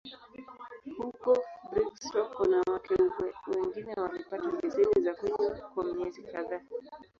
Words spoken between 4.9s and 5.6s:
za kunywa